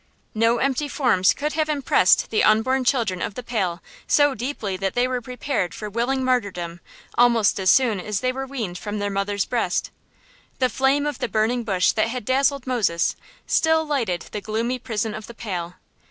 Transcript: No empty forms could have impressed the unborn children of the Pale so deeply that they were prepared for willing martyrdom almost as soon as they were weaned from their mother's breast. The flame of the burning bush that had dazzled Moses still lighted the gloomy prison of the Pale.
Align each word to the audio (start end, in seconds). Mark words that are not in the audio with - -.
No 0.33 0.57
empty 0.57 0.87
forms 0.87 1.31
could 1.31 1.53
have 1.53 1.69
impressed 1.69 2.31
the 2.31 2.43
unborn 2.43 2.83
children 2.83 3.21
of 3.21 3.35
the 3.35 3.43
Pale 3.43 3.83
so 4.07 4.33
deeply 4.33 4.75
that 4.77 4.95
they 4.95 5.07
were 5.07 5.21
prepared 5.21 5.75
for 5.75 5.91
willing 5.91 6.23
martyrdom 6.23 6.79
almost 7.19 7.59
as 7.59 7.69
soon 7.69 7.99
as 7.99 8.19
they 8.19 8.31
were 8.31 8.47
weaned 8.47 8.79
from 8.79 8.97
their 8.97 9.11
mother's 9.11 9.45
breast. 9.45 9.91
The 10.57 10.69
flame 10.69 11.05
of 11.05 11.19
the 11.19 11.27
burning 11.29 11.63
bush 11.63 11.91
that 11.91 12.07
had 12.07 12.25
dazzled 12.25 12.65
Moses 12.65 13.15
still 13.45 13.85
lighted 13.85 14.23
the 14.31 14.41
gloomy 14.41 14.79
prison 14.79 15.13
of 15.13 15.27
the 15.27 15.35
Pale. 15.35 15.75